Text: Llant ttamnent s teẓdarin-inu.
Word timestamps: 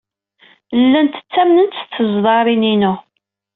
Llant 0.81 1.15
ttamnent 1.25 1.79
s 1.81 1.83
teẓdarin-inu. 1.93 2.93